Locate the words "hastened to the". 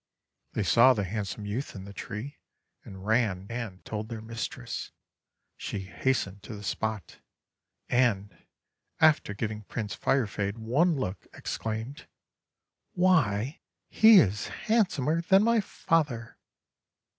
5.81-6.63